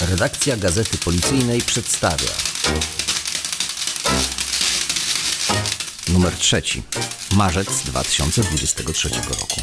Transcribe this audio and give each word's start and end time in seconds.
Redakcja 0.00 0.56
Gazety 0.56 0.98
Policyjnej 0.98 1.60
przedstawia 1.60 2.32
numer 6.12 6.32
trzeci, 6.32 6.82
marzec 7.36 7.82
2023 7.82 9.08
roku. 9.08 9.60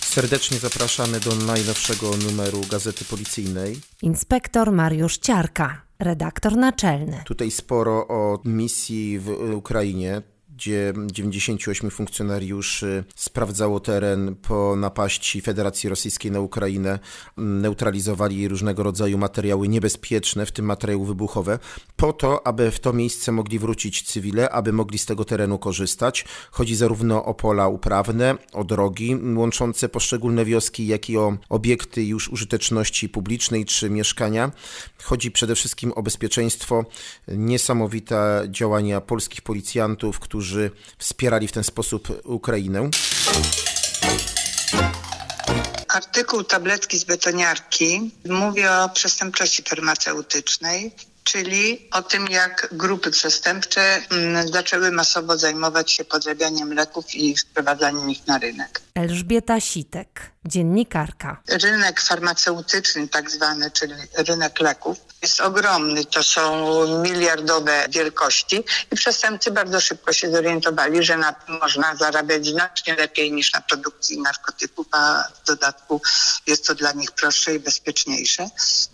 Serdecznie 0.00 0.58
zapraszamy 0.58 1.20
do 1.20 1.34
najnowszego 1.36 2.10
numeru 2.16 2.60
Gazety 2.70 3.04
Policyjnej. 3.04 3.80
Inspektor 4.02 4.72
Mariusz 4.72 5.18
Ciarka, 5.18 5.82
redaktor 5.98 6.56
naczelny. 6.56 7.22
Tutaj 7.24 7.50
sporo 7.50 8.08
o 8.08 8.40
misji 8.44 9.18
w 9.18 9.28
Ukrainie 9.54 10.22
gdzie 10.62 10.92
98 11.12 11.90
funkcjonariuszy 11.90 13.04
sprawdzało 13.16 13.80
teren 13.80 14.34
po 14.34 14.76
napaści 14.76 15.40
Federacji 15.40 15.88
Rosyjskiej 15.88 16.30
na 16.30 16.40
Ukrainę, 16.40 16.98
neutralizowali 17.36 18.48
różnego 18.48 18.82
rodzaju 18.82 19.18
materiały 19.18 19.68
niebezpieczne, 19.68 20.46
w 20.46 20.52
tym 20.52 20.64
materiały 20.64 21.06
wybuchowe, 21.06 21.58
po 21.96 22.12
to, 22.12 22.46
aby 22.46 22.70
w 22.70 22.80
to 22.80 22.92
miejsce 22.92 23.32
mogli 23.32 23.58
wrócić 23.58 24.02
cywile, 24.02 24.50
aby 24.50 24.72
mogli 24.72 24.98
z 24.98 25.06
tego 25.06 25.24
terenu 25.24 25.58
korzystać. 25.58 26.24
Chodzi 26.50 26.76
zarówno 26.76 27.24
o 27.24 27.34
pola 27.34 27.68
uprawne, 27.68 28.34
o 28.52 28.64
drogi 28.64 29.16
łączące 29.36 29.88
poszczególne 29.88 30.44
wioski, 30.44 30.86
jak 30.86 31.10
i 31.10 31.16
o 31.16 31.36
obiekty 31.48 32.04
już 32.04 32.28
użyteczności 32.28 33.08
publicznej 33.08 33.64
czy 33.64 33.90
mieszkania. 33.90 34.50
Chodzi 35.02 35.30
przede 35.30 35.54
wszystkim 35.54 35.92
o 35.92 36.02
bezpieczeństwo, 36.02 36.84
niesamowite 37.28 38.46
działania 38.50 39.00
polskich 39.00 39.42
policjantów, 39.42 40.18
którzy 40.18 40.51
którzy 40.52 40.70
wspierali 40.98 41.48
w 41.48 41.52
ten 41.52 41.64
sposób 41.64 42.08
Ukrainę. 42.24 42.90
Artykuł 45.88 46.44
tabletki 46.44 46.98
z 46.98 47.04
betoniarki 47.04 48.10
mówi 48.24 48.66
o 48.66 48.88
przestępczości 48.88 49.62
farmaceutycznej 49.62 50.92
czyli 51.24 51.88
o 51.92 52.02
tym, 52.02 52.26
jak 52.26 52.68
grupy 52.72 53.10
przestępcze 53.10 54.02
mm, 54.10 54.48
zaczęły 54.48 54.90
masowo 54.90 55.38
zajmować 55.38 55.90
się 55.90 56.04
podrabianiem 56.04 56.72
leków 56.72 57.14
i 57.14 57.36
wprowadzaniem 57.36 58.10
ich 58.10 58.26
na 58.26 58.38
rynek. 58.38 58.80
Elżbieta 58.94 59.60
Sitek, 59.60 60.31
dziennikarka. 60.44 61.42
Rynek 61.48 62.00
farmaceutyczny, 62.00 63.08
tak 63.08 63.30
zwany, 63.30 63.70
czyli 63.70 63.94
rynek 64.14 64.60
leków, 64.60 64.98
jest 65.22 65.40
ogromny. 65.40 66.04
To 66.04 66.22
są 66.22 67.02
miliardowe 67.02 67.86
wielkości 67.88 68.64
i 68.92 68.96
przestępcy 68.96 69.50
bardzo 69.50 69.80
szybko 69.80 70.12
się 70.12 70.30
zorientowali, 70.30 71.02
że 71.02 71.16
na 71.16 71.32
tym 71.32 71.58
można 71.60 71.96
zarabiać 71.96 72.46
znacznie 72.46 72.94
lepiej 72.94 73.32
niż 73.32 73.52
na 73.52 73.60
produkcji 73.60 74.20
narkotyków, 74.20 74.86
a 74.90 75.24
w 75.42 75.46
dodatku 75.46 76.00
jest 76.46 76.66
to 76.66 76.74
dla 76.74 76.92
nich 76.92 77.12
prostsze 77.12 77.54
i 77.54 77.60
bezpieczniejsze. 77.60 78.46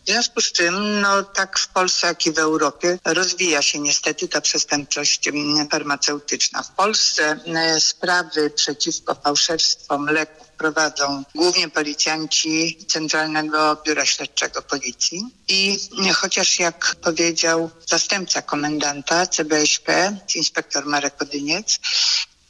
W 0.05 0.07
związku 0.07 0.41
z 0.41 0.53
czym, 0.53 1.01
no 1.01 1.23
tak 1.23 1.59
w 1.59 1.69
Polsce, 1.69 2.07
jak 2.07 2.27
i 2.27 2.33
w 2.33 2.39
Europie 2.39 2.99
rozwija 3.05 3.63
się 3.63 3.79
niestety 3.79 4.29
ta 4.29 4.41
przestępczość 4.41 5.29
mm, 5.29 5.69
farmaceutyczna. 5.69 6.63
W 6.63 6.71
Polsce 6.71 7.41
e, 7.47 7.81
sprawy 7.81 8.51
przeciwko 8.51 9.15
fałszerstwom 9.15 10.07
leków 10.07 10.48
prowadzą 10.59 11.25
głównie 11.35 11.69
policjanci 11.69 12.79
Centralnego 12.89 13.77
Biura 13.87 14.07
Śledczego 14.07 14.63
Policji. 14.63 15.23
I 15.49 15.79
chociaż 16.15 16.59
jak 16.59 16.97
powiedział 17.03 17.71
zastępca 17.87 18.43
komendanta 18.43 19.27
CBŚP, 19.27 20.17
inspektor 20.35 20.87
Marek 20.87 21.23
Odyniec, 21.23 21.79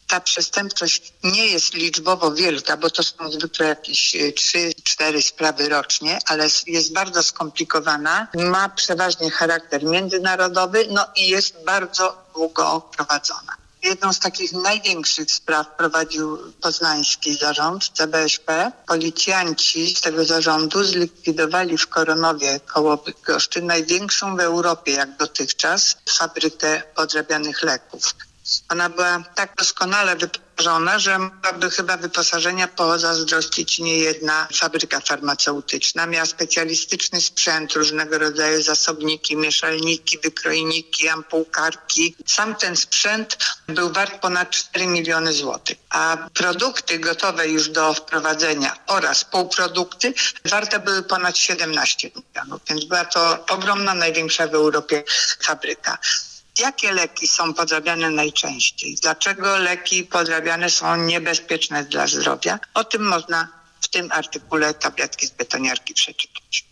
ta 0.09 0.21
przestępczość 0.21 1.13
nie 1.25 1.47
jest 1.47 1.75
liczbowo 1.75 2.33
wielka, 2.33 2.77
bo 2.77 2.91
to 2.91 3.03
są 3.03 3.31
zwykle 3.31 3.67
jakieś 3.67 4.17
3-4 4.17 5.17
e, 5.17 5.23
sprawy 5.23 5.69
rocznie, 5.69 6.19
ale 6.27 6.49
jest 6.67 6.93
bardzo 6.93 7.23
skomplikowana, 7.23 8.29
ma 8.35 8.69
przeważnie 8.69 9.31
charakter 9.31 9.85
międzynarodowy, 9.85 10.87
no 10.91 11.07
i 11.17 11.29
jest 11.29 11.65
bardzo 11.65 12.25
długo 12.35 12.91
prowadzona. 12.97 13.68
Jedną 13.83 14.13
z 14.13 14.19
takich 14.19 14.53
największych 14.53 15.31
spraw 15.31 15.77
prowadził 15.77 16.53
poznański 16.53 17.35
zarząd 17.35 17.91
CBŚP. 17.95 18.73
Policjanci 18.87 19.95
z 19.97 20.01
tego 20.01 20.25
zarządu 20.25 20.85
zlikwidowali 20.85 21.79
w 21.79 21.89
Koronowie 21.89 22.61
koło 22.61 22.97
Bydgoszczy 22.97 23.63
największą 23.63 24.37
w 24.37 24.41
Europie 24.41 24.93
jak 24.93 25.17
dotychczas 25.17 25.97
fabrykę 26.19 26.83
podrabianych 26.95 27.63
leków. 27.63 28.15
Ona 28.69 28.89
była 28.89 29.25
tak 29.35 29.55
doskonale 29.57 30.17
wyposażona, 30.59 30.99
że 30.99 31.19
mogłaby 31.19 31.71
chyba 31.71 31.97
wyposażenia 31.97 32.69
pozazdrościć 32.69 33.79
niejedna 33.79 34.49
fabryka 34.55 35.01
farmaceutyczna. 35.01 36.07
Miała 36.07 36.27
specjalistyczny 36.27 37.21
sprzęt, 37.21 37.73
różnego 37.73 38.19
rodzaju 38.19 38.63
zasobniki, 38.63 39.37
mieszalniki, 39.37 40.19
wykrojniki, 40.19 41.09
ampułkarki. 41.09 42.17
Sam 42.27 42.55
ten 42.55 42.77
sprzęt 42.77 43.39
był 43.69 43.93
wart 43.93 44.21
ponad 44.21 44.51
4 44.51 44.87
miliony 44.87 45.33
złotych, 45.33 45.77
a 45.91 46.17
produkty 46.35 46.99
gotowe 46.99 47.49
już 47.49 47.69
do 47.69 47.95
wprowadzenia 47.95 48.77
oraz 48.87 49.25
półprodukty 49.25 50.15
warte 50.45 50.79
były 50.79 51.03
ponad 51.03 51.39
17 51.39 52.11
milionów, 52.17 52.61
więc 52.69 52.85
była 52.85 53.05
to 53.05 53.47
ogromna, 53.49 53.95
największa 53.95 54.47
w 54.47 54.55
Europie 54.55 55.05
fabryka. 55.41 55.99
Jakie 56.59 56.93
leki 56.93 57.29
są 57.29 57.55
podrabiane 57.55 58.11
najczęściej? 58.11 58.97
Dlaczego 59.03 59.57
leki 59.57 60.05
podrabiane 60.05 60.71
są 60.71 60.97
niebezpieczne 60.97 61.85
dla 61.85 62.07
zdrowia? 62.07 62.59
O 62.75 62.85
tym 62.85 63.03
można 63.03 63.49
w 63.81 63.89
tym 63.89 64.13
artykule 64.13 64.75
tabletki 64.75 65.27
z 65.27 65.31
betoniarki 65.31 65.95
przeczytać. 65.95 66.65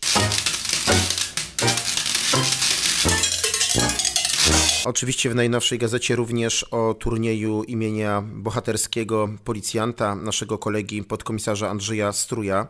Oczywiście 4.86 5.30
w 5.30 5.34
najnowszej 5.34 5.78
gazecie 5.78 6.16
również 6.16 6.62
o 6.62 6.94
turnieju 6.94 7.62
imienia 7.62 8.22
bohaterskiego 8.22 9.28
policjanta, 9.44 10.14
naszego 10.14 10.58
kolegi 10.58 11.02
podkomisarza 11.02 11.70
Andrzeja 11.70 12.12
Struja. 12.12 12.66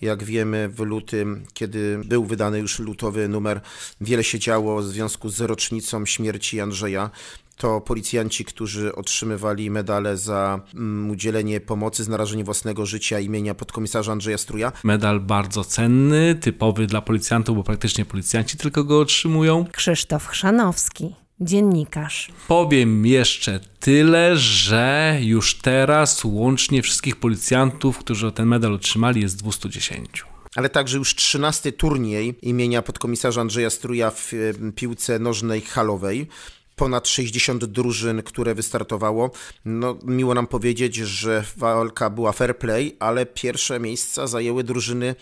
Jak 0.00 0.24
wiemy, 0.24 0.68
w 0.68 0.80
lutym, 0.80 1.44
kiedy 1.54 2.00
był 2.04 2.24
wydany 2.24 2.58
już 2.58 2.78
lutowy 2.78 3.28
numer, 3.28 3.60
wiele 4.00 4.24
się 4.24 4.38
działo 4.38 4.82
w 4.82 4.84
związku 4.84 5.28
z 5.28 5.40
rocznicą 5.40 6.06
śmierci 6.06 6.60
Andrzeja 6.60 7.10
to 7.56 7.80
policjanci, 7.80 8.44
którzy 8.44 8.94
otrzymywali 8.94 9.70
medale 9.70 10.16
za 10.16 10.60
mm, 10.74 11.10
udzielenie 11.10 11.60
pomocy 11.60 12.04
z 12.04 12.08
narażeniem 12.08 12.44
własnego 12.44 12.86
życia 12.86 13.20
imienia 13.20 13.54
podkomisarza 13.54 14.12
Andrzeja 14.12 14.38
Struja. 14.38 14.72
Medal 14.84 15.20
bardzo 15.20 15.64
cenny, 15.64 16.34
typowy 16.34 16.86
dla 16.86 17.02
policjantów, 17.02 17.56
bo 17.56 17.62
praktycznie 17.62 18.04
policjanci 18.04 18.56
tylko 18.56 18.84
go 18.84 19.00
otrzymują. 19.00 19.64
Krzysztof 19.72 20.26
Chrzanowski 20.26 21.25
dziennikarz. 21.40 22.28
Powiem 22.48 23.06
jeszcze 23.06 23.60
tyle, 23.80 24.36
że 24.36 25.18
już 25.20 25.54
teraz 25.54 26.24
łącznie 26.24 26.82
wszystkich 26.82 27.16
policjantów, 27.16 27.98
którzy 27.98 28.32
ten 28.32 28.46
medal 28.46 28.74
otrzymali, 28.74 29.20
jest 29.20 29.36
210 29.36 30.24
ale 30.56 30.68
także 30.68 30.98
już 30.98 31.14
13 31.14 31.72
turniej 31.72 32.34
imienia 32.42 32.82
podkomisarza 32.82 33.40
Andrzeja 33.40 33.70
Struja 33.70 34.10
w 34.10 34.32
piłce 34.74 35.18
nożnej 35.18 35.60
halowej. 35.60 36.28
Ponad 36.76 37.08
60 37.08 37.64
drużyn, 37.64 38.22
które 38.22 38.54
wystartowało. 38.54 39.30
No, 39.64 39.98
miło 40.04 40.34
nam 40.34 40.46
powiedzieć, 40.46 40.94
że 40.94 41.44
walka 41.56 42.10
była 42.10 42.32
fair 42.32 42.58
play, 42.58 42.96
ale 42.98 43.26
pierwsze 43.26 43.80
miejsca 43.80 44.26
zajęły 44.26 44.64
drużyny 44.64 45.14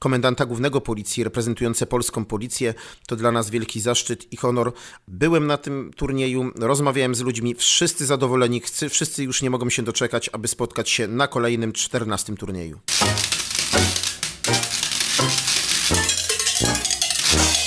komendanta 0.00 0.46
głównego 0.46 0.80
policji 0.80 1.24
reprezentujące 1.24 1.86
polską 1.86 2.24
policję. 2.24 2.74
To 3.06 3.16
dla 3.16 3.32
nas 3.32 3.50
wielki 3.50 3.80
zaszczyt 3.80 4.32
i 4.32 4.36
honor. 4.36 4.72
Byłem 5.08 5.46
na 5.46 5.56
tym 5.56 5.90
turnieju, 5.96 6.52
rozmawiałem 6.56 7.14
z 7.14 7.20
ludźmi, 7.20 7.54
wszyscy 7.54 8.06
zadowoleni, 8.06 8.62
wszyscy 8.90 9.24
już 9.24 9.42
nie 9.42 9.50
mogą 9.50 9.70
się 9.70 9.82
doczekać, 9.82 10.30
aby 10.32 10.48
spotkać 10.48 10.90
się 10.90 11.08
na 11.08 11.28
kolejnym 11.28 11.72
14 11.72 12.36
turnieju. 12.36 12.78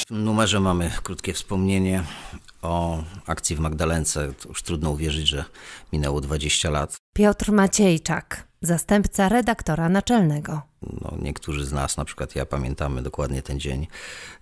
W 0.10 0.12
numerze 0.12 0.60
mamy 0.60 0.92
krótkie 1.04 1.34
wspomnienie 1.34 2.04
o 2.62 3.04
akcji 3.26 3.56
w 3.56 3.60
Magdalence. 3.60 4.34
To 4.34 4.50
już 4.50 4.64
trudno 4.64 4.92
uwierzyć, 4.92 5.28
że 5.28 5.46
minęło 5.94 6.22
20 6.22 6.70
lat. 6.70 6.96
Piotr 7.14 7.52
Maciejczak, 7.52 8.48
zastępca 8.64 9.30
redaktora 9.30 9.90
naczelnego. 9.90 10.62
No, 11.02 11.18
niektórzy 11.22 11.66
z 11.66 11.72
nas, 11.72 11.98
na 11.98 12.06
przykład 12.06 12.36
ja, 12.36 12.46
pamiętamy 12.46 13.02
dokładnie 13.02 13.42
ten 13.42 13.60
dzień. 13.60 13.88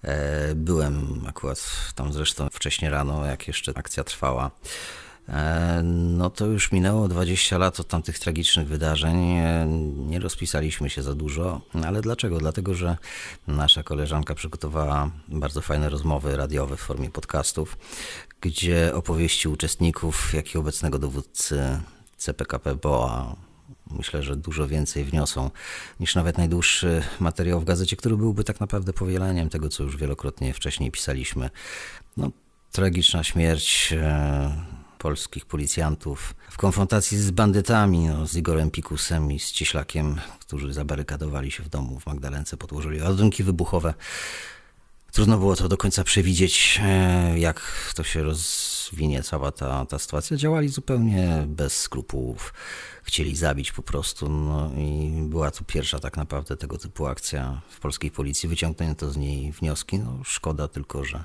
E, 0.03 0.55
byłem 0.55 1.21
akurat 1.27 1.61
tam 1.95 2.13
zresztą 2.13 2.47
wcześnie 2.51 2.89
rano, 2.89 3.25
jak 3.25 3.47
jeszcze 3.47 3.71
akcja 3.75 4.03
trwała. 4.03 4.51
E, 5.29 5.81
no 5.83 6.29
to 6.29 6.45
już 6.45 6.71
minęło 6.71 7.07
20 7.07 7.57
lat 7.57 7.79
od 7.79 7.87
tamtych 7.87 8.19
tragicznych 8.19 8.67
wydarzeń. 8.67 9.31
E, 9.31 9.65
nie 9.95 10.19
rozpisaliśmy 10.19 10.89
się 10.89 11.03
za 11.03 11.15
dużo, 11.15 11.61
ale 11.85 12.01
dlaczego? 12.01 12.37
Dlatego, 12.37 12.73
że 12.73 12.97
nasza 13.47 13.83
koleżanka 13.83 14.35
przygotowała 14.35 15.11
bardzo 15.27 15.61
fajne 15.61 15.89
rozmowy 15.89 16.37
radiowe 16.37 16.77
w 16.77 16.81
formie 16.81 17.09
podcastów, 17.09 17.77
gdzie 18.41 18.95
opowieści 18.95 19.47
uczestników, 19.47 20.33
jak 20.33 20.55
i 20.55 20.57
obecnego 20.57 20.99
dowódcy 20.99 21.79
CPKP 22.17 22.75
BOA 22.75 23.35
myślę, 23.97 24.23
że 24.23 24.35
dużo 24.35 24.67
więcej 24.67 25.03
wniosą 25.03 25.51
niż 25.99 26.15
nawet 26.15 26.37
najdłuższy 26.37 27.03
materiał 27.19 27.59
w 27.59 27.65
gazecie, 27.65 27.95
który 27.95 28.17
byłby 28.17 28.43
tak 28.43 28.59
naprawdę 28.59 28.93
powielaniem 28.93 29.49
tego, 29.49 29.69
co 29.69 29.83
już 29.83 29.97
wielokrotnie 29.97 30.53
wcześniej 30.53 30.91
pisaliśmy. 30.91 31.49
No, 32.17 32.31
tragiczna 32.71 33.23
śmierć 33.23 33.93
e, 33.93 34.51
polskich 34.97 35.45
policjantów 35.45 36.35
w 36.49 36.57
konfrontacji 36.57 37.17
z 37.17 37.31
bandytami, 37.31 38.07
no, 38.07 38.27
z 38.27 38.35
Igorem 38.35 38.71
Pikusem 38.71 39.31
i 39.31 39.39
z 39.39 39.51
Cieślakiem, 39.51 40.21
którzy 40.39 40.73
zabarykadowali 40.73 41.51
się 41.51 41.63
w 41.63 41.69
domu 41.69 41.99
w 41.99 42.05
Magdalence, 42.05 42.57
podłożyli 42.57 43.01
ładunki 43.01 43.43
wybuchowe. 43.43 43.93
Trudno 45.11 45.37
było 45.37 45.55
to 45.55 45.69
do 45.69 45.77
końca 45.77 46.03
przewidzieć, 46.03 46.79
e, 46.83 47.39
jak 47.39 47.61
to 47.95 48.03
się 48.03 48.23
rozwinie 48.23 49.23
cała 49.23 49.51
ta, 49.51 49.85
ta 49.85 49.99
sytuacja. 49.99 50.37
Działali 50.37 50.69
zupełnie 50.69 51.43
bez 51.47 51.79
skrupułów. 51.79 52.53
Chcieli 53.03 53.35
zabić 53.35 53.71
po 53.71 53.81
prostu. 53.81 54.29
No 54.29 54.71
i 54.77 55.21
była 55.21 55.51
to 55.51 55.63
pierwsza 55.63 55.99
tak 55.99 56.17
naprawdę 56.17 56.57
tego 56.57 56.77
typu 56.77 57.05
akcja 57.05 57.61
w 57.69 57.79
polskiej 57.79 58.11
policji. 58.11 58.49
Wyciągnięto 58.49 59.11
z 59.11 59.17
niej 59.17 59.51
wnioski. 59.51 59.99
No, 59.99 60.19
szkoda 60.23 60.67
tylko, 60.67 61.03
że 61.03 61.23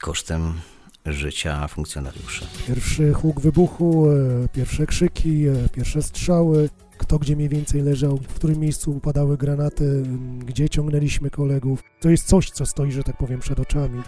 kosztem 0.00 0.60
życia 1.06 1.68
funkcjonariuszy. 1.68 2.46
Pierwszy 2.66 3.12
huk 3.12 3.40
wybuchu, 3.40 4.10
e, 4.10 4.48
pierwsze 4.48 4.86
krzyki, 4.86 5.46
e, 5.46 5.68
pierwsze 5.68 6.02
strzały, 6.02 6.70
kto 7.06 7.18
gdzie 7.18 7.36
mniej 7.36 7.48
więcej 7.48 7.82
leżał, 7.82 8.16
w 8.16 8.34
którym 8.34 8.58
miejscu 8.58 8.90
upadały 8.96 9.36
granaty, 9.36 10.02
gdzie 10.38 10.68
ciągnęliśmy 10.68 11.30
kolegów. 11.30 11.82
To 12.00 12.10
jest 12.10 12.26
coś, 12.26 12.50
co 12.50 12.66
stoi, 12.66 12.92
że 12.92 13.02
tak 13.02 13.16
powiem, 13.16 13.40
przed 13.40 13.60
oczami. 13.60 14.02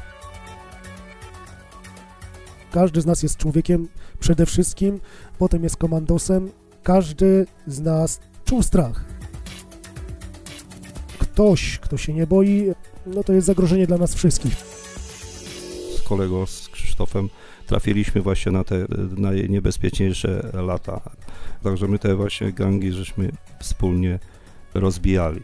Każdy 2.72 3.00
z 3.00 3.06
nas 3.06 3.22
jest 3.22 3.36
człowiekiem 3.36 3.88
przede 4.20 4.46
wszystkim, 4.46 5.00
potem 5.38 5.62
jest 5.62 5.76
komandosem. 5.76 6.50
Każdy 6.82 7.46
z 7.66 7.80
nas 7.80 8.20
czuł 8.44 8.62
strach. 8.62 9.04
Ktoś, 11.18 11.78
kto 11.78 11.96
się 11.96 12.14
nie 12.14 12.26
boi, 12.26 12.72
no 13.06 13.24
to 13.24 13.32
jest 13.32 13.46
zagrożenie 13.46 13.86
dla 13.86 13.98
nas 13.98 14.14
wszystkich. 14.14 14.56
Z 15.96 16.02
kolegą, 16.02 16.46
z 16.46 16.68
Krzysztofem 16.98 17.28
trafiliśmy 17.66 18.20
właśnie 18.20 18.52
na 18.52 18.64
te 18.64 18.86
najniebezpieczniejsze 19.16 20.50
lata. 20.54 21.00
Także 21.62 21.88
my 21.88 21.98
te 21.98 22.14
właśnie 22.14 22.52
gangi 22.52 22.92
żeśmy 22.92 23.30
wspólnie 23.60 24.18
rozbijali. 24.74 25.42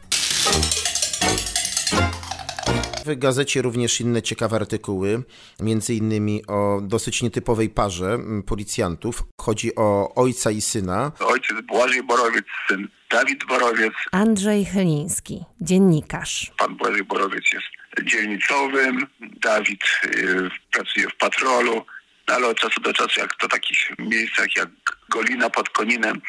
W 3.07 3.19
gazecie 3.19 3.63
również 3.63 4.01
inne 4.01 4.23
ciekawe 4.23 4.57
artykuły, 4.57 5.23
między 5.61 5.95
innymi 5.95 6.47
o 6.47 6.81
dosyć 6.83 7.23
nietypowej 7.23 7.71
parze 7.71 8.19
policjantów. 8.47 9.25
Chodzi 9.41 9.75
o 9.75 10.15
ojca 10.15 10.51
i 10.51 10.61
syna. 10.61 11.13
Ojciec 11.21 11.57
Błażej 11.69 12.03
Borowiec, 12.03 12.45
syn 12.69 12.89
Dawid 13.11 13.45
Borowiec. 13.49 13.93
Andrzej 14.13 14.65
Chyliński, 14.65 15.45
dziennikarz. 15.61 16.53
Pan 16.59 16.77
Błażej 16.77 17.05
Borowiec 17.05 17.45
jest 17.53 17.84
dzielnicowym, 18.03 19.07
Dawid 19.21 19.83
y, 20.05 20.51
pracuje 20.71 21.09
w 21.09 21.17
patrolu, 21.17 21.87
no 22.29 22.35
ale 22.35 22.47
od 22.47 22.61
czasu 22.61 22.81
do 22.81 22.93
czasu, 22.93 23.21
jak 23.21 23.35
to 23.35 23.49
takich 23.49 23.91
miejscach 23.99 24.57
jak 24.57 24.69
Golina 25.09 25.51
pod 25.51 25.69
Koninem, 25.69 26.21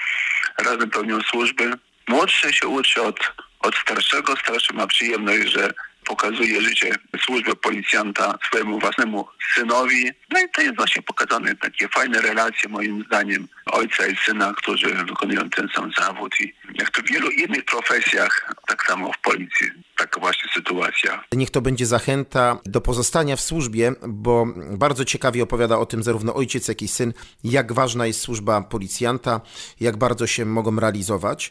razem 0.57 0.89
pełnią 0.89 1.21
służby. 1.21 1.71
Młodszy 2.07 2.53
się 2.53 2.67
uczy 2.67 3.01
od, 3.01 3.19
od 3.59 3.75
starszego, 3.75 4.35
starszy 4.35 4.73
ma 4.73 4.87
przyjemność, 4.87 5.47
że 5.47 5.73
pokazuje 6.05 6.61
życie 6.61 6.91
służby 7.25 7.55
policjanta 7.55 8.37
swojemu 8.47 8.79
własnemu 8.79 9.27
synowi. 9.55 10.11
No 10.33 10.39
i 10.39 10.49
to 10.49 10.61
jest 10.61 10.75
właśnie 10.75 11.01
pokazane 11.01 11.55
takie 11.55 11.87
fajne 11.87 12.21
relacje 12.21 12.69
moim 12.69 13.03
zdaniem 13.07 13.47
ojca 13.65 14.07
i 14.07 14.15
syna, 14.25 14.53
którzy 14.57 14.87
wykonują 14.87 15.49
ten 15.49 15.69
sam 15.75 15.91
zawód 15.97 16.35
i 16.41 16.53
jak 16.73 16.89
to 16.89 17.01
w 17.01 17.05
wielu 17.05 17.29
innych 17.29 17.65
profesjach, 17.65 18.53
tak 18.67 18.85
samo 18.85 19.11
w 19.13 19.21
policji, 19.21 19.67
taka 19.97 20.19
właśnie 20.19 20.51
sytuacja. 20.53 21.23
Niech 21.33 21.51
to 21.51 21.61
będzie 21.61 21.85
zachęta 21.85 22.59
do 22.65 22.81
pozostania 22.81 23.35
w 23.35 23.41
służbie, 23.41 23.93
bo 24.07 24.47
bardzo 24.71 25.05
ciekawie 25.05 25.43
opowiada 25.43 25.77
o 25.77 25.85
tym 25.85 26.03
zarówno 26.03 26.35
ojciec, 26.35 26.67
jak 26.67 26.81
i 26.81 26.87
syn, 26.87 27.13
jak 27.43 27.73
ważna 27.73 28.05
jest 28.05 28.21
służba 28.21 28.61
policjanta, 28.61 29.41
jak 29.79 29.97
bardzo 29.97 30.27
się 30.27 30.45
mogą 30.45 30.79
realizować. 30.79 31.49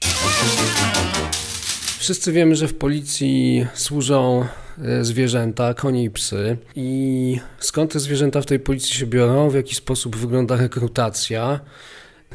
Wszyscy 2.04 2.32
wiemy, 2.32 2.56
że 2.56 2.68
w 2.68 2.74
policji 2.74 3.66
służą 3.74 4.46
e, 4.78 5.04
zwierzęta, 5.04 5.74
konie 5.74 6.04
i 6.04 6.10
psy. 6.10 6.56
I 6.76 7.40
skąd 7.58 7.92
te 7.92 8.00
zwierzęta 8.00 8.40
w 8.40 8.46
tej 8.46 8.60
policji 8.60 8.94
się 8.94 9.06
biorą, 9.06 9.50
w 9.50 9.54
jaki 9.54 9.74
sposób 9.74 10.16
wygląda 10.16 10.56
rekrutacja, 10.56 11.60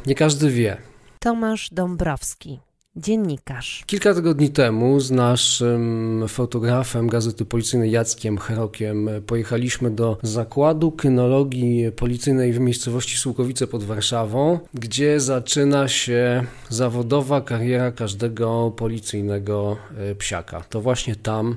nie 0.05 0.15
każdy 0.15 0.49
wie. 0.49 0.77
Tomasz 1.19 1.69
Dąbrowski, 1.71 2.59
dziennikarz. 2.99 3.83
Kilka 3.85 4.13
tygodni 4.13 4.49
temu 4.49 4.99
z 4.99 5.11
naszym 5.11 6.25
fotografem 6.27 7.07
Gazety 7.07 7.45
Policyjnej 7.45 7.91
Jackiem 7.91 8.37
Herokiem 8.37 9.09
pojechaliśmy 9.27 9.91
do 9.91 10.17
zakładu 10.23 10.91
kynologii 10.91 11.91
policyjnej 11.91 12.53
w 12.53 12.59
miejscowości 12.59 13.17
Słukowice 13.17 13.67
pod 13.67 13.83
Warszawą, 13.83 14.59
gdzie 14.73 15.19
zaczyna 15.19 15.87
się 15.87 16.43
zawodowa 16.69 17.41
kariera 17.41 17.91
każdego 17.91 18.73
policyjnego 18.77 19.77
e, 19.97 20.15
psiaka. 20.15 20.61
To 20.69 20.81
właśnie 20.81 21.15
tam 21.15 21.55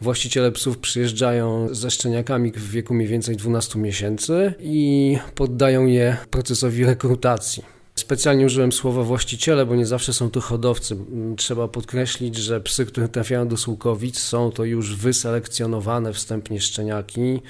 Właściciele 0.00 0.52
psów 0.52 0.78
przyjeżdżają 0.78 1.68
ze 1.74 1.90
szczeniakami 1.90 2.52
w 2.52 2.70
wieku 2.70 2.94
mniej 2.94 3.08
więcej 3.08 3.36
12 3.36 3.78
miesięcy 3.78 4.54
i 4.60 5.18
poddają 5.34 5.86
je 5.86 6.16
procesowi 6.30 6.84
rekrutacji. 6.84 7.73
Specjalnie 7.94 8.46
użyłem 8.46 8.72
słowa 8.72 9.02
właściciele, 9.02 9.66
bo 9.66 9.76
nie 9.76 9.86
zawsze 9.86 10.12
są 10.12 10.30
to 10.30 10.40
hodowcy. 10.40 10.96
Trzeba 11.36 11.68
podkreślić, 11.68 12.36
że 12.36 12.60
psy, 12.60 12.86
które 12.86 13.08
trafiają 13.08 13.48
do 13.48 13.56
Słukowic, 13.56 14.18
są 14.18 14.50
to 14.50 14.64
już 14.64 14.96
wyselekcjonowane 14.96 16.12
wstępnie 16.12 16.60
szczeniaki 16.60 17.40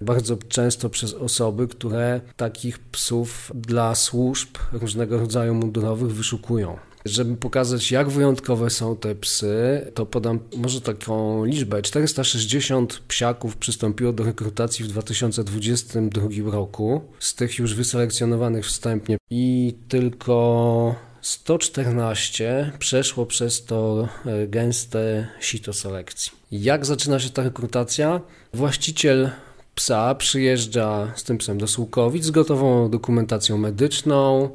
bardzo 0.00 0.36
często 0.48 0.90
przez 0.90 1.14
osoby, 1.14 1.68
które 1.68 2.20
takich 2.36 2.78
psów 2.78 3.52
dla 3.54 3.94
służb 3.94 4.48
różnego 4.72 5.18
rodzaju 5.18 5.54
mundurowych 5.54 6.14
wyszukują. 6.14 6.78
Żeby 7.08 7.36
pokazać, 7.36 7.90
jak 7.90 8.10
wyjątkowe 8.10 8.70
są 8.70 8.96
te 8.96 9.14
psy, 9.14 9.86
to 9.94 10.06
podam 10.06 10.40
może 10.56 10.80
taką 10.80 11.44
liczbę. 11.44 11.82
460 11.82 13.02
psiaków 13.08 13.56
przystąpiło 13.56 14.12
do 14.12 14.24
rekrutacji 14.24 14.84
w 14.84 14.88
2022 14.88 16.28
roku, 16.50 17.00
z 17.18 17.34
tych 17.34 17.58
już 17.58 17.74
wyselekcjonowanych 17.74 18.66
wstępnie 18.66 19.16
i 19.30 19.74
tylko 19.88 20.94
114 21.20 22.72
przeszło 22.78 23.26
przez 23.26 23.64
to 23.64 24.08
e, 24.26 24.46
gęste 24.46 25.28
sito 25.40 25.72
selekcji. 25.72 26.32
Jak 26.52 26.86
zaczyna 26.86 27.18
się 27.18 27.30
ta 27.30 27.42
rekrutacja? 27.42 28.20
Właściciel 28.54 29.30
psa 29.74 30.14
przyjeżdża 30.14 31.12
z 31.16 31.24
tym 31.24 31.38
psem 31.38 31.58
do 31.58 31.66
Słukowic 31.66 32.24
z 32.24 32.30
gotową 32.30 32.90
dokumentacją 32.90 33.58
medyczną, 33.58 34.50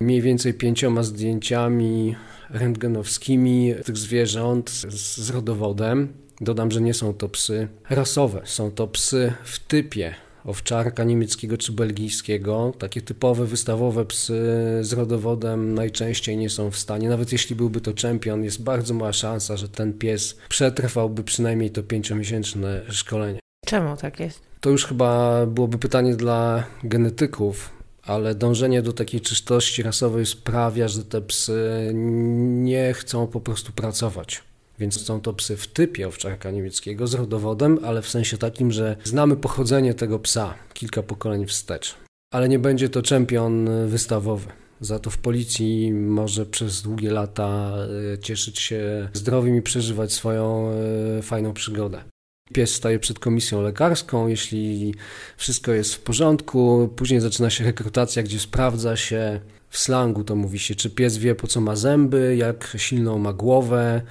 mniej 0.00 0.22
więcej 0.22 0.54
pięcioma 0.54 1.02
zdjęciami 1.02 2.16
rentgenowskimi 2.50 3.74
tych 3.84 3.96
zwierząt 3.96 4.70
z 4.70 5.30
rodowodem. 5.30 6.08
Dodam, 6.40 6.70
że 6.70 6.80
nie 6.80 6.94
są 6.94 7.14
to 7.14 7.28
psy 7.28 7.68
rasowe, 7.90 8.42
są 8.44 8.70
to 8.70 8.88
psy 8.88 9.32
w 9.44 9.58
typie 9.58 10.14
owczarka 10.44 11.04
niemieckiego 11.04 11.58
czy 11.58 11.72
belgijskiego. 11.72 12.72
Takie 12.78 13.02
typowe 13.02 13.46
wystawowe 13.46 14.04
psy 14.04 14.42
z 14.80 14.92
rodowodem 14.92 15.74
najczęściej 15.74 16.36
nie 16.36 16.50
są 16.50 16.70
w 16.70 16.76
stanie. 16.76 17.08
Nawet 17.08 17.32
jeśli 17.32 17.56
byłby 17.56 17.80
to 17.80 17.92
czempion, 17.92 18.44
jest 18.44 18.62
bardzo 18.62 18.94
mała 18.94 19.12
szansa, 19.12 19.56
że 19.56 19.68
ten 19.68 19.92
pies 19.92 20.38
przetrwałby 20.48 21.24
przynajmniej 21.24 21.70
to 21.70 21.82
pięciomiesięczne 21.82 22.82
szkolenie. 22.88 23.40
Czemu 23.66 23.96
tak 23.96 24.20
jest? 24.20 24.40
To 24.60 24.70
już 24.70 24.86
chyba 24.86 25.46
byłoby 25.46 25.78
pytanie 25.78 26.16
dla 26.16 26.64
genetyków, 26.84 27.77
ale 28.08 28.34
dążenie 28.34 28.82
do 28.82 28.92
takiej 28.92 29.20
czystości 29.20 29.82
rasowej 29.82 30.26
sprawia, 30.26 30.88
że 30.88 31.04
te 31.04 31.20
psy 31.20 31.90
nie 31.94 32.92
chcą 32.94 33.26
po 33.26 33.40
prostu 33.40 33.72
pracować. 33.72 34.42
Więc 34.78 35.00
są 35.00 35.20
to 35.20 35.32
psy 35.32 35.56
w 35.56 35.66
typie 35.66 36.08
owczarka 36.08 36.50
niemieckiego 36.50 37.06
z 37.06 37.14
rodowodem, 37.14 37.78
ale 37.84 38.02
w 38.02 38.08
sensie 38.08 38.38
takim, 38.38 38.72
że 38.72 38.96
znamy 39.04 39.36
pochodzenie 39.36 39.94
tego 39.94 40.18
psa 40.18 40.54
kilka 40.74 41.02
pokoleń 41.02 41.46
wstecz. 41.46 41.94
Ale 42.32 42.48
nie 42.48 42.58
będzie 42.58 42.88
to 42.88 43.02
czempion 43.02 43.68
wystawowy. 43.88 44.48
Za 44.80 44.98
to 44.98 45.10
w 45.10 45.18
policji 45.18 45.92
może 45.92 46.46
przez 46.46 46.82
długie 46.82 47.10
lata 47.10 47.74
e, 48.14 48.18
cieszyć 48.18 48.58
się 48.58 49.08
zdrowiem 49.12 49.56
i 49.56 49.62
przeżywać 49.62 50.12
swoją 50.12 50.70
e, 51.18 51.22
fajną 51.22 51.52
przygodę. 51.52 52.02
Pies 52.52 52.74
staje 52.74 52.98
przed 52.98 53.18
komisją 53.18 53.62
lekarską, 53.62 54.28
jeśli 54.28 54.94
wszystko 55.36 55.72
jest 55.72 55.94
w 55.94 56.00
porządku, 56.00 56.88
później 56.96 57.20
zaczyna 57.20 57.50
się 57.50 57.64
rekrutacja, 57.64 58.22
gdzie 58.22 58.40
sprawdza 58.40 58.96
się, 58.96 59.40
w 59.70 59.78
slangu 59.78 60.24
to 60.24 60.36
mówi 60.36 60.58
się, 60.58 60.74
czy 60.74 60.90
pies 60.90 61.16
wie 61.16 61.34
po 61.34 61.46
co 61.46 61.60
ma 61.60 61.76
zęby, 61.76 62.36
jak 62.36 62.74
silną 62.76 63.18
ma 63.18 63.32
głowę, 63.32 64.02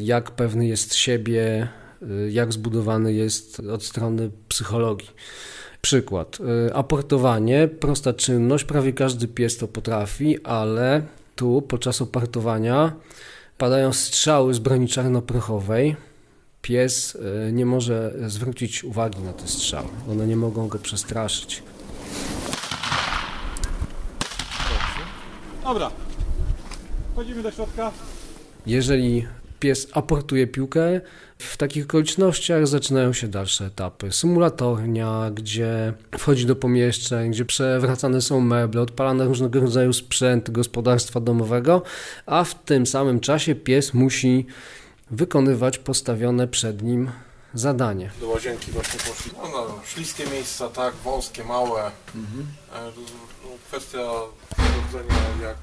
jak 0.00 0.30
pewny 0.30 0.66
jest 0.66 0.94
siebie, 0.94 1.68
y, 2.02 2.30
jak 2.30 2.52
zbudowany 2.52 3.12
jest 3.12 3.60
od 3.60 3.84
strony 3.84 4.30
psychologii. 4.48 5.10
Przykład. 5.82 6.38
Y, 6.68 6.74
aportowanie, 6.74 7.68
prosta 7.80 8.12
czynność, 8.12 8.64
prawie 8.64 8.92
każdy 8.92 9.28
pies 9.28 9.56
to 9.56 9.68
potrafi, 9.68 10.42
ale 10.42 11.02
Tu 11.38 11.62
podczas 11.62 12.02
opartowania 12.02 12.92
padają 13.58 13.92
strzały 13.92 14.54
z 14.54 14.58
broni 14.58 14.88
czarnoprochowej. 14.88 15.96
Pies 16.62 17.18
e, 17.46 17.52
nie 17.52 17.66
może 17.66 18.14
zwrócić 18.26 18.84
uwagi 18.84 19.22
na 19.22 19.32
te 19.32 19.48
strzały. 19.48 19.88
One 20.10 20.26
nie 20.26 20.36
mogą 20.36 20.68
go 20.68 20.78
przestraszyć. 20.78 21.62
Dobra. 25.64 25.90
Wchodzimy 27.12 27.42
do 27.42 27.50
środka. 27.50 27.92
Jeżeli 28.66 29.26
pies 29.60 29.88
aportuje 29.92 30.46
piłkę, 30.46 31.00
w 31.38 31.56
takich 31.56 31.84
okolicznościach 31.84 32.66
zaczynają 32.66 33.12
się 33.12 33.28
dalsze 33.28 33.66
etapy. 33.66 34.12
Symulatornia, 34.12 35.30
gdzie 35.34 35.92
wchodzi 36.18 36.46
do 36.46 36.56
pomieszczeń, 36.56 37.30
gdzie 37.30 37.44
przewracane 37.44 38.20
są 38.20 38.40
meble, 38.40 38.80
odpalane 38.80 39.24
różnego 39.24 39.60
rodzaju 39.60 39.92
sprzęt 39.92 40.50
gospodarstwa 40.50 41.20
domowego, 41.20 41.82
a 42.26 42.44
w 42.44 42.64
tym 42.64 42.86
samym 42.86 43.20
czasie 43.20 43.54
pies 43.54 43.94
musi 43.94 44.46
wykonywać 45.10 45.78
postawione 45.78 46.48
przed 46.48 46.82
nim 46.82 47.10
zadanie. 47.54 48.10
Do 48.20 48.28
łazienki 48.28 48.70
właśnie 48.72 49.00
poszli. 49.00 49.30
No, 49.36 49.48
no, 49.52 49.80
śliskie 49.86 50.26
miejsca, 50.26 50.68
tak, 50.68 50.94
wąskie, 50.94 51.44
małe. 51.44 51.90
Mhm. 52.14 52.46
Kwestia 53.68 53.98
rodzenia 54.58 55.14
jak, 55.42 55.56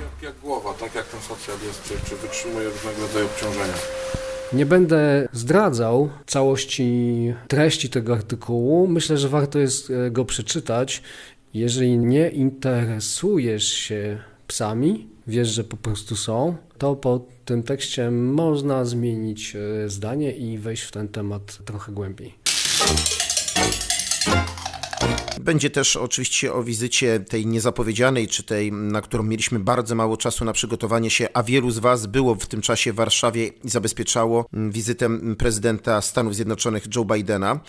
jak, 0.00 0.22
jak 0.22 0.40
głowa, 0.40 0.74
tak 0.74 0.94
jak 0.94 1.06
ten 1.06 1.20
socjal 1.20 1.56
jest, 1.66 1.82
czy, 1.82 2.10
czy 2.10 2.16
wytrzymuje 2.16 2.68
różnego 2.68 3.00
rodzaju 3.02 3.26
obciążenia. 3.26 3.74
Nie 4.52 4.66
będę 4.66 5.28
zdradzał 5.32 6.10
całości 6.26 7.34
treści 7.48 7.90
tego 7.90 8.12
artykułu. 8.12 8.86
Myślę, 8.86 9.18
że 9.18 9.28
warto 9.28 9.58
jest 9.58 9.90
e, 9.90 10.10
go 10.10 10.24
przeczytać. 10.24 11.02
Jeżeli 11.54 11.98
nie 11.98 12.28
interesujesz 12.28 13.68
się 13.68 14.22
psami, 14.46 15.08
wiesz, 15.26 15.48
że 15.48 15.64
po 15.64 15.76
prostu 15.76 16.16
są, 16.16 16.56
to 16.78 16.96
po 16.96 17.20
tym 17.44 17.62
tekście 17.62 18.10
można 18.10 18.84
zmienić 18.84 19.56
e, 19.56 19.88
zdanie 19.88 20.32
i 20.32 20.58
wejść 20.58 20.82
w 20.82 20.92
ten 20.92 21.08
temat 21.08 21.58
trochę 21.64 21.92
głębiej. 21.92 22.34
Będzie 25.48 25.70
też 25.70 25.96
oczywiście 25.96 26.52
o 26.52 26.62
wizycie 26.62 27.20
tej 27.20 27.46
niezapowiedzianej, 27.46 28.28
czy 28.28 28.42
tej, 28.42 28.72
na 28.72 29.00
którą 29.00 29.22
mieliśmy 29.22 29.60
bardzo 29.60 29.94
mało 29.94 30.16
czasu 30.16 30.44
na 30.44 30.52
przygotowanie 30.52 31.10
się, 31.10 31.28
a 31.34 31.42
wielu 31.42 31.70
z 31.70 31.78
Was 31.78 32.06
było 32.06 32.34
w 32.34 32.46
tym 32.46 32.60
czasie 32.60 32.92
w 32.92 32.96
Warszawie 32.96 33.46
i 33.46 33.68
zabezpieczało 33.70 34.46
wizytę 34.52 35.08
prezydenta 35.38 36.00
Stanów 36.00 36.34
Zjednoczonych 36.34 36.84
Joe 36.96 37.04
Bidena. 37.04 37.60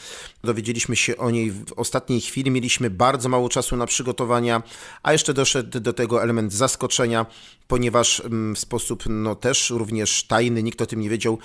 Dowiedzieliśmy 0.44 0.96
się 0.96 1.18
o 1.18 1.32
niej 1.32 1.52
w 1.52 1.74
ostatniej 1.76 2.22
chwili, 2.22 2.52
mieliśmy 2.52 2.90
bardzo 2.90 3.30
mało 3.30 3.50
czasu 3.50 3.76
na 3.76 3.86
przygotowania, 3.86 4.64
a 5.04 5.14
jeszcze 5.14 5.34
doszedł 5.34 5.80
do 5.80 5.94
tego 5.94 6.24
element 6.24 6.54
zaskoczenia, 6.54 7.26
ponieważ 7.68 8.22
w 8.56 8.60
sposób 8.60 9.04
no, 9.10 9.36
też 9.36 9.70
również 9.70 10.24
tajny, 10.24 10.64
nikt 10.64 10.82
o 10.82 10.86
tym 10.86 11.00
nie 11.00 11.10
wiedział, 11.10 11.38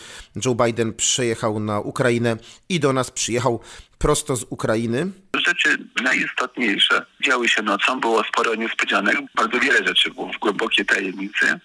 Joe 0.45 0.55
Biden 0.55 0.93
przyjechał 0.93 1.61
na 1.61 1.81
Ukrainę 1.81 2.37
i 2.69 2.81
do 2.81 2.93
nas 2.93 3.11
przyjechał 3.11 3.61
prosto 4.05 4.37
z 4.37 4.45
Ukrainy. 4.51 5.13
Rzeczy 5.47 5.79
najistotniejsze 6.03 7.07
działy 7.25 7.49
się 7.49 7.63
nocą, 7.63 8.01
było 8.01 8.25
sporo 8.25 8.55
niespodzianek, 8.55 9.17
bardzo 9.35 9.61
wiele 9.61 9.87
rzeczy 9.87 10.11
było 10.11 10.33
w 10.33 10.39
głębokiej 10.39 10.87
tajemnicy. 10.87 11.61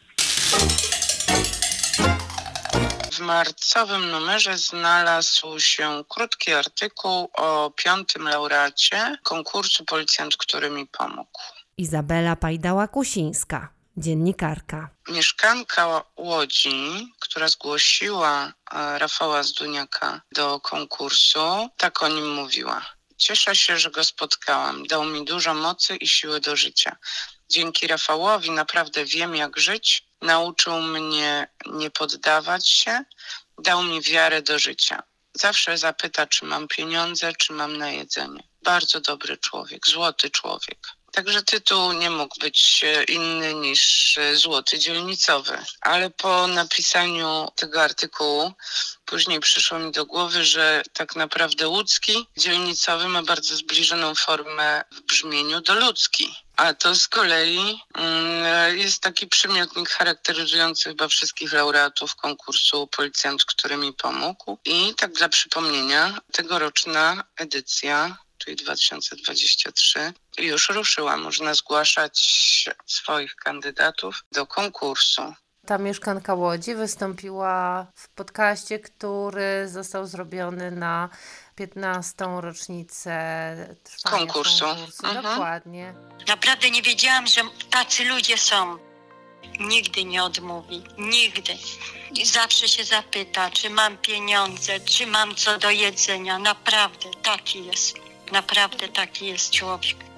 W 3.12 3.20
marcowym 3.20 4.12
numerze 4.12 4.58
znalazł 4.58 5.60
się 5.60 6.04
krótki 6.10 6.54
artykuł 6.54 7.30
o 7.34 7.72
piątym 7.84 8.24
laureacie 8.24 9.18
konkursu 9.24 9.86
Policjant, 9.86 10.38
który 10.38 10.70
mi 10.70 10.88
pomógł. 10.88 11.40
Izabela 11.78 12.36
Pajdała-Kusińska, 12.36 13.68
dziennikarka. 14.00 14.90
Mieszkanka 15.08 16.04
Łodzi, 16.18 17.14
która 17.20 17.48
zgłosiła 17.48 18.54
e, 18.72 19.00
Rafała 19.00 19.44
Zduniaka 19.44 20.22
do 20.32 20.60
konkursu, 20.60 21.70
tak 21.78 22.04
o 22.04 22.08
nim 22.08 22.30
mówiła. 22.34 22.86
Cieszę 23.18 23.56
się, 23.56 23.78
że 23.78 23.92
go 23.92 24.04
spotkałam. 24.04 24.88
Dał 24.88 25.06
mi 25.06 25.26
dużo 25.26 25.54
mocy 25.54 25.96
i 25.96 26.08
siły 26.08 26.40
do 26.40 26.56
życia. 26.56 26.98
Dzięki 27.50 27.88
Rafałowi 27.88 28.52
naprawdę 28.52 29.06
wiem, 29.06 29.36
jak 29.36 29.60
żyć. 29.60 30.04
Nauczył 30.22 30.82
mnie 30.82 31.48
nie 31.66 31.92
poddawać 31.92 32.70
się, 32.70 33.04
dał 33.58 33.84
mi 33.84 34.02
wiarę 34.02 34.42
do 34.42 34.60
życia. 34.60 35.04
Zawsze 35.34 35.78
zapyta, 35.78 36.28
czy 36.28 36.46
mam 36.46 36.68
pieniądze, 36.68 37.34
czy 37.34 37.54
mam 37.54 37.78
na 37.78 37.92
jedzenie. 37.92 38.44
Bardzo 38.64 39.02
dobry 39.02 39.38
człowiek, 39.38 39.88
złoty 39.88 40.30
człowiek. 40.30 40.99
Także 41.12 41.44
tytuł 41.44 41.94
nie 41.94 42.10
mógł 42.10 42.40
być 42.40 42.82
e, 42.84 43.04
inny 43.04 43.54
niż 43.54 44.18
e, 44.18 44.36
Złoty 44.36 44.80
Dzielnicowy. 44.80 45.58
Ale 45.82 46.10
po 46.10 46.48
napisaniu 46.48 47.48
tego 47.56 47.82
artykułu 47.84 48.54
później 49.06 49.40
przyszło 49.40 49.80
mi 49.80 49.92
do 49.92 50.06
głowy, 50.06 50.46
że 50.46 50.84
tak 50.94 51.16
naprawdę 51.16 51.68
łódzki 51.68 52.28
dzielnicowy 52.38 53.08
ma 53.08 53.24
bardzo 53.24 53.56
zbliżoną 53.56 54.16
formę 54.16 54.84
w 54.92 55.02
brzmieniu 55.02 55.62
do 55.62 55.74
ludzki. 55.74 56.36
A 56.56 56.74
to 56.74 56.96
z 56.96 57.08
kolei 57.08 57.80
mm, 57.94 58.78
jest 58.78 59.02
taki 59.02 59.28
przymiotnik 59.28 59.90
charakteryzujący 59.90 60.90
chyba 60.90 61.08
wszystkich 61.08 61.54
laureatów 61.54 62.16
konkursu 62.16 62.88
Policjant, 62.88 63.46
który 63.46 63.78
mi 63.78 63.94
pomógł. 63.94 64.58
I 64.66 64.94
tak 64.98 65.14
dla 65.14 65.30
przypomnienia, 65.30 66.18
tegoroczna 66.32 67.24
edycja 67.38 68.18
czyli 68.40 68.56
2023, 68.56 70.14
już 70.38 70.70
ruszyła. 70.70 71.18
Można 71.18 71.54
zgłaszać 71.54 72.20
swoich 72.86 73.36
kandydatów 73.36 74.24
do 74.32 74.48
konkursu. 74.48 75.34
Ta 75.66 75.78
mieszkanka 75.78 76.34
Łodzi 76.34 76.76
wystąpiła 76.76 77.88
w 77.96 78.10
podcaście, 78.10 78.80
który 78.80 79.68
został 79.68 80.06
zrobiony 80.06 80.72
na 80.72 81.10
15. 81.56 82.26
rocznicę 82.42 83.12
trwania 83.84 84.18
konkursu. 84.18 84.66
konkursu. 84.66 85.08
Mhm. 85.08 85.24
Dokładnie. 85.24 85.94
Naprawdę 86.28 86.72
nie 86.72 86.82
wiedziałam, 86.82 87.28
że 87.28 87.42
tacy 87.70 88.06
ludzie 88.06 88.38
są. 88.38 88.78
Nigdy 89.60 90.04
nie 90.04 90.24
odmówi, 90.24 90.84
nigdy. 90.98 91.54
Zawsze 92.24 92.68
się 92.68 92.84
zapyta, 92.84 93.52
czy 93.52 93.70
mam 93.70 93.98
pieniądze, 93.98 94.80
czy 94.80 95.08
mam 95.08 95.36
co 95.36 95.58
do 95.58 95.70
jedzenia. 95.70 96.40
Naprawdę 96.40 97.10
taki 97.24 97.66
jest. 97.66 98.09
Naprawdę 98.32 98.88
taki 98.88 99.26
jest 99.26 99.52
człowiek. 99.52 100.09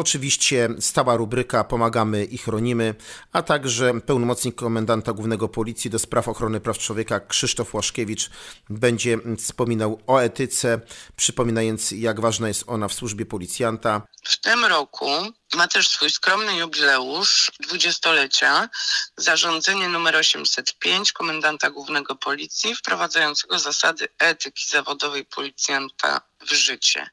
Oczywiście 0.00 0.68
stała 0.78 1.16
rubryka 1.16 1.64
Pomagamy 1.64 2.24
i 2.24 2.38
chronimy, 2.38 2.94
a 3.32 3.42
także 3.42 4.00
pełnomocnik 4.00 4.54
komendanta 4.54 5.12
głównego 5.12 5.48
policji 5.48 5.90
do 5.90 5.98
spraw 5.98 6.28
ochrony 6.28 6.60
praw 6.60 6.78
człowieka 6.78 7.20
Krzysztof 7.20 7.74
Łaszkiewicz 7.74 8.30
będzie 8.70 9.18
wspominał 9.38 10.00
o 10.06 10.18
etyce, 10.18 10.80
przypominając 11.16 11.90
jak 11.90 12.20
ważna 12.20 12.48
jest 12.48 12.64
ona 12.66 12.88
w 12.88 12.94
służbie 12.94 13.26
policjanta. 13.26 14.02
W 14.24 14.40
tym 14.40 14.64
roku 14.64 15.10
ma 15.56 15.68
też 15.68 15.88
swój 15.88 16.10
skromny 16.10 16.56
jubileusz 16.56 17.52
dwudziestolecia 17.60 18.68
zarządzenie 19.16 19.88
numer 19.88 20.16
805 20.16 21.12
komendanta 21.12 21.70
głównego 21.70 22.14
policji 22.14 22.74
wprowadzającego 22.74 23.58
zasady 23.58 24.08
etyki 24.18 24.70
zawodowej 24.70 25.24
policjanta 25.24 26.20
w 26.40 26.52
życie. 26.52 27.10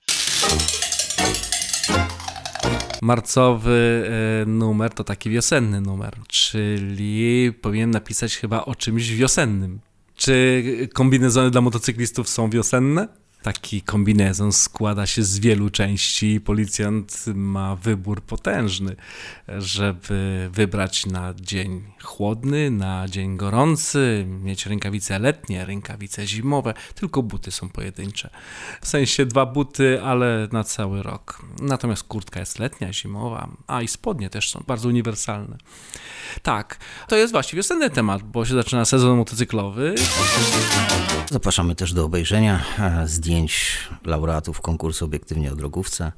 Marcowy 3.02 4.10
e, 4.42 4.46
numer 4.46 4.94
to 4.94 5.04
taki 5.04 5.30
wiosenny 5.30 5.82
numer, 5.82 6.14
czyli 6.28 7.54
powinien 7.62 7.92
napisać 7.92 8.38
chyba 8.38 8.66
o 8.66 8.76
czymś 8.76 9.10
wiosennym. 9.10 9.80
Czy 10.16 10.64
kombinezony 10.94 11.52
dla 11.52 11.62
motocyklistów 11.62 12.30
są 12.30 12.50
wiosenne? 12.50 13.08
Taki 13.48 13.82
kombinezon 13.82 14.52
składa 14.52 15.06
się 15.06 15.24
z 15.24 15.40
wielu 15.40 15.70
części. 15.70 16.42
Policjant 16.42 17.26
ma 17.36 17.76
wybór 17.76 18.22
potężny, 18.22 18.96
żeby 19.58 20.50
wybrać 20.52 21.06
na 21.06 21.34
dzień 21.34 21.84
chłodny, 22.04 22.72
na 22.72 23.08
dzień 23.08 23.38
gorący, 23.38 24.26
mieć 24.28 24.66
rękawice 24.66 25.20
letnie, 25.20 25.66
rękawice 25.66 26.28
zimowe. 26.28 26.74
Tylko 26.96 27.24
buty 27.24 27.52
są 27.52 27.70
pojedyncze. 27.70 28.30
W 28.82 28.88
sensie 28.88 29.26
dwa 29.26 29.46
buty, 29.46 30.02
ale 30.04 30.48
na 30.52 30.64
cały 30.64 31.04
rok. 31.04 31.42
Natomiast 31.62 32.04
kurtka 32.04 32.40
jest 32.40 32.60
letnia, 32.60 32.94
zimowa, 32.94 33.50
a 33.68 33.82
i 33.82 33.88
spodnie 33.88 34.30
też 34.30 34.50
są 34.50 34.64
bardzo 34.68 34.90
uniwersalne. 34.90 35.58
Tak, 36.42 36.78
to 37.08 37.16
jest 37.16 37.34
właściwie 37.34 37.58
wiosenny 37.58 37.90
temat, 37.90 38.24
bo 38.24 38.46
się 38.46 38.54
zaczyna 38.54 38.86
sezon 38.86 39.18
motocyklowy. 39.18 39.96
Zapraszamy 41.32 41.76
też 41.76 41.94
do 41.94 42.06
obejrzenia 42.06 42.64
e, 42.80 43.08
zdjęć 43.38 43.78
laureatów 44.06 44.62
konkursu 44.62 45.06
Obiektywnie 45.06 45.52
o 45.52 45.56
drogówce. 45.56 46.12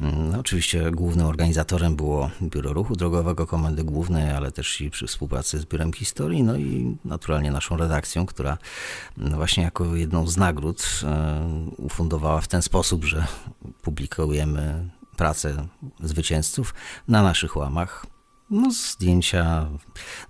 No, 0.00 0.38
oczywiście 0.38 0.90
głównym 0.90 1.26
organizatorem 1.26 1.96
było 1.96 2.30
Biuro 2.42 2.72
Ruchu 2.72 2.96
Drogowego 2.96 3.46
Komendy 3.46 3.84
Głównej, 3.84 4.30
ale 4.30 4.52
też 4.52 4.80
i 4.80 4.90
przy 4.90 5.06
współpracy 5.06 5.58
z 5.58 5.64
Biurem 5.64 5.92
Historii, 5.92 6.42
no 6.42 6.56
i 6.56 6.96
naturalnie 7.04 7.50
naszą 7.50 7.76
redakcją, 7.76 8.26
która 8.26 8.58
właśnie 9.16 9.62
jako 9.62 9.96
jedną 9.96 10.26
z 10.26 10.36
nagród 10.36 11.00
e, 11.04 11.70
ufundowała 11.76 12.40
w 12.40 12.48
ten 12.48 12.62
sposób, 12.62 13.04
że 13.04 13.26
publikujemy 13.82 14.88
pracę 15.16 15.66
zwycięzców 16.00 16.74
na 17.08 17.22
naszych 17.22 17.56
łamach. 17.56 18.06
No, 18.50 18.70
zdjęcia 18.70 19.70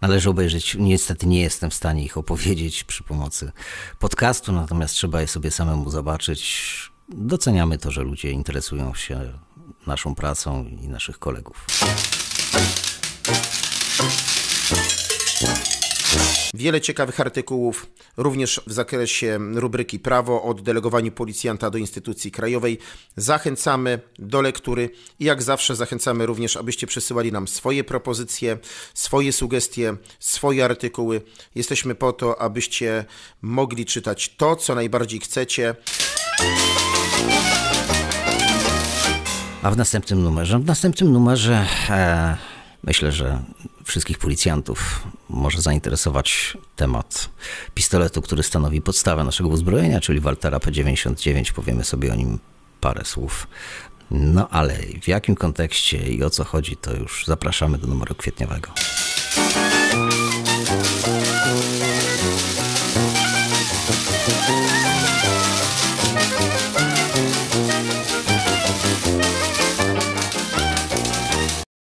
należy 0.00 0.30
obejrzeć. 0.30 0.76
Niestety 0.78 1.26
nie 1.26 1.40
jestem 1.40 1.70
w 1.70 1.74
stanie 1.74 2.04
ich 2.04 2.16
opowiedzieć 2.16 2.84
przy 2.84 3.02
pomocy 3.02 3.52
podcastu, 3.98 4.52
natomiast 4.52 4.94
trzeba 4.94 5.20
je 5.20 5.28
sobie 5.28 5.50
samemu 5.50 5.90
zobaczyć. 5.90 6.92
Doceniamy 7.08 7.78
to, 7.78 7.90
że 7.90 8.02
ludzie 8.02 8.30
interesują 8.30 8.94
się 8.94 9.32
naszą 9.86 10.14
pracą 10.14 10.64
i 10.64 10.88
naszych 10.88 11.18
kolegów. 11.18 11.66
Wiele 16.54 16.80
ciekawych 16.80 17.20
artykułów, 17.20 17.86
również 18.16 18.60
w 18.66 18.72
zakresie 18.72 19.38
rubryki 19.54 19.98
Prawo 19.98 20.42
o 20.42 20.44
oddelegowaniu 20.44 21.12
policjanta 21.12 21.70
do 21.70 21.78
instytucji 21.78 22.30
krajowej. 22.30 22.78
Zachęcamy 23.16 24.00
do 24.18 24.40
lektury 24.40 24.90
i 25.20 25.24
jak 25.24 25.42
zawsze 25.42 25.76
zachęcamy 25.76 26.26
również, 26.26 26.56
abyście 26.56 26.86
przesyłali 26.86 27.32
nam 27.32 27.48
swoje 27.48 27.84
propozycje, 27.84 28.58
swoje 28.94 29.32
sugestie, 29.32 29.96
swoje 30.20 30.64
artykuły. 30.64 31.22
Jesteśmy 31.54 31.94
po 31.94 32.12
to, 32.12 32.40
abyście 32.40 33.04
mogli 33.42 33.84
czytać 33.84 34.36
to, 34.36 34.56
co 34.56 34.74
najbardziej 34.74 35.20
chcecie. 35.20 35.74
A 39.62 39.70
w 39.70 39.76
następnym 39.76 40.22
numerze? 40.22 40.58
W 40.58 40.64
następnym 40.64 41.12
numerze 41.12 41.66
e, 41.90 42.36
myślę, 42.84 43.12
że 43.12 43.42
wszystkich 43.88 44.18
policjantów 44.18 45.06
może 45.28 45.62
zainteresować 45.62 46.56
temat 46.76 47.28
pistoletu, 47.74 48.22
który 48.22 48.42
stanowi 48.42 48.82
podstawę 48.82 49.24
naszego 49.24 49.48
uzbrojenia, 49.48 50.00
czyli 50.00 50.20
Waltera 50.20 50.58
P99. 50.58 51.52
Powiemy 51.52 51.84
sobie 51.84 52.12
o 52.12 52.14
nim 52.14 52.38
parę 52.80 53.04
słów. 53.04 53.46
No 54.10 54.48
ale 54.48 54.76
w 55.02 55.08
jakim 55.08 55.34
kontekście 55.34 56.08
i 56.08 56.22
o 56.24 56.30
co 56.30 56.44
chodzi, 56.44 56.76
to 56.76 56.96
już 56.96 57.24
zapraszamy 57.26 57.78
do 57.78 57.86
numeru 57.86 58.14
kwietniowego. 58.14 58.70